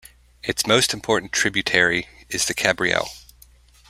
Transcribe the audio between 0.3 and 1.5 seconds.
Its most important